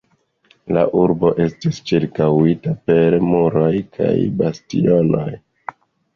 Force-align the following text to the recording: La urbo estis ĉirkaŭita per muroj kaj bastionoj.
La 0.77 0.85
urbo 1.01 1.29
estis 1.45 1.81
ĉirkaŭita 1.91 2.73
per 2.89 3.19
muroj 3.27 3.69
kaj 4.01 4.17
bastionoj. 4.43 5.29